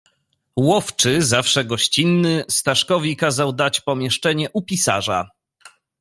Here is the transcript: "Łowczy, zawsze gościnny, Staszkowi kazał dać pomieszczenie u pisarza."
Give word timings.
"Łowczy, 0.55 1.21
zawsze 1.21 1.65
gościnny, 1.65 2.43
Staszkowi 2.49 3.15
kazał 3.17 3.53
dać 3.53 3.81
pomieszczenie 3.81 4.49
u 4.53 4.61
pisarza." 4.61 5.29